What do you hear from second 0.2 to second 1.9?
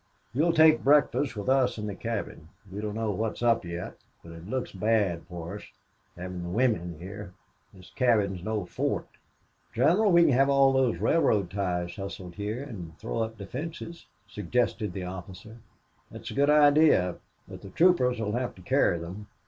"You'll take breakfast with us in